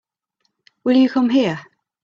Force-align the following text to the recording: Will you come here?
Will 0.83 0.97
you 0.97 1.07
come 1.09 1.29
here? 1.29 1.59